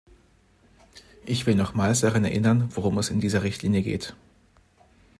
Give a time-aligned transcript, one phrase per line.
[1.27, 4.15] Ich will nochmals daran erinnern, worum es in dieser Richtlinie geht.